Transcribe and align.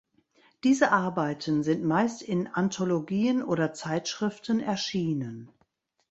Diese 0.63 0.91
Arbeiten 0.91 1.61
sind 1.61 1.85
meist 1.85 2.23
in 2.23 2.47
Anthologien 2.47 3.43
oder 3.43 3.71
Zeitschriften 3.71 4.59
erschienen. 4.59 5.51